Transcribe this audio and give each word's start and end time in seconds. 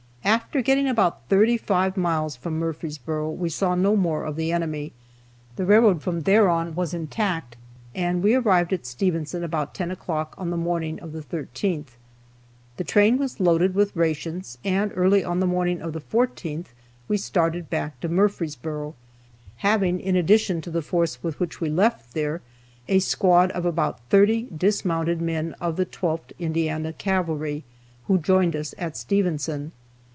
After 0.23 0.61
getting 0.61 0.87
about 0.87 1.27
thirty 1.29 1.57
five 1.57 1.97
miles 1.97 2.35
from 2.35 2.59
Murfreesboro 2.59 3.31
we 3.31 3.49
saw 3.49 3.73
no 3.73 3.95
more 3.95 4.23
of 4.23 4.35
the 4.35 4.51
enemy, 4.51 4.93
the 5.55 5.65
railroad 5.65 6.03
from 6.03 6.21
thereon 6.21 6.75
was 6.75 6.93
intact, 6.93 7.57
and 7.95 8.21
we 8.21 8.35
arrived 8.35 8.71
at 8.71 8.85
Stevenson 8.85 9.43
about 9.43 9.73
10 9.73 9.89
o'clock 9.89 10.35
on 10.37 10.49
the 10.51 10.57
morning 10.57 10.99
of 10.99 11.11
the 11.11 11.21
13th. 11.21 11.97
The 12.77 12.83
train 12.83 13.17
was 13.17 13.39
loaded 13.39 13.73
with 13.73 13.95
rations 13.95 14.57
and 14.63 14.91
early 14.95 15.23
on 15.23 15.39
the 15.39 15.47
morning 15.47 15.81
of 15.81 15.91
the 15.91 15.99
14th 16.01 16.67
we 17.07 17.17
started 17.17 17.69
back 17.69 17.99
to 18.01 18.07
Murfreesboro, 18.07 18.93
having 19.57 19.99
in 19.99 20.15
addition 20.15 20.61
to 20.61 20.69
the 20.71 20.83
force 20.83 21.23
with 21.23 21.39
which 21.39 21.59
we 21.59 21.69
left 21.69 22.13
there, 22.13 22.41
a 22.87 22.99
squad 22.99 23.49
of 23.51 23.65
about 23.65 23.99
thirty 24.09 24.47
dismounted 24.55 25.19
men 25.19 25.55
of 25.59 25.77
the 25.77 25.85
12th 25.85 26.31
Indiana 26.37 26.93
Cavalry, 26.93 27.63
who 28.05 28.19
joined 28.19 28.55
us 28.55 28.75
at 28.77 28.95
Stevenson. 28.95 29.71